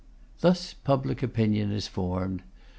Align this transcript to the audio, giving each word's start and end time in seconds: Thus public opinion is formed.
Thus 0.39 0.73
public 0.73 1.21
opinion 1.21 1.71
is 1.71 1.85
formed. 1.87 2.41